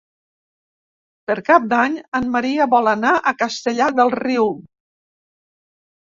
Per 1.25 1.33
Cap 1.49 1.65
d'Any 1.73 1.97
en 2.19 2.31
Maria 2.35 2.65
vol 2.71 2.89
anar 2.91 3.11
a 3.17 3.33
Castellar 3.41 3.89
del 3.99 4.13
Riu. 4.15 4.49